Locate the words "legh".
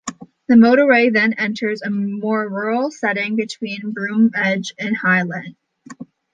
5.21-5.53